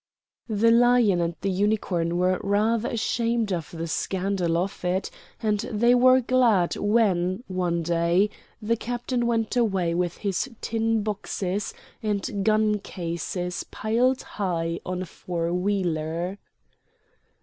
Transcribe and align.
The 0.49 0.71
Lion 0.71 1.21
and 1.21 1.35
the 1.41 1.51
Unicorn 1.51 2.17
were 2.17 2.39
rather 2.41 2.89
ashamed 2.89 3.53
of 3.53 3.69
the 3.69 3.85
scandal 3.87 4.57
of 4.57 4.83
it, 4.83 5.11
and 5.43 5.59
they 5.59 5.93
were 5.93 6.21
glad 6.21 6.75
when, 6.75 7.43
one 7.45 7.83
day, 7.83 8.31
the 8.59 8.75
Captain 8.75 9.27
went 9.27 9.55
away 9.55 9.93
with 9.93 10.17
his 10.17 10.49
tin 10.59 11.03
boxes 11.03 11.75
and 12.01 12.43
gun 12.43 12.79
cases 12.79 13.63
piled 13.69 14.23
high 14.23 14.79
on 14.83 15.03
a 15.03 15.05
four 15.05 15.53
wheeler. 15.53 16.39